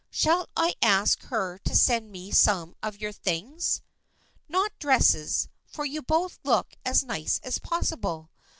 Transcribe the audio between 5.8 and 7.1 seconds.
you both look as